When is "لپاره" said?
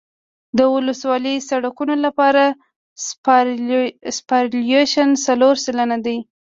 2.05-2.43